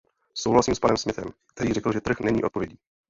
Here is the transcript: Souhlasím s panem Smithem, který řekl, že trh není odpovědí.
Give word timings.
Souhlasím 0.33 0.75
s 0.75 0.79
panem 0.79 0.97
Smithem, 0.97 1.25
který 1.47 1.73
řekl, 1.73 1.93
že 1.93 2.01
trh 2.01 2.19
není 2.19 2.43
odpovědí. 2.43 2.77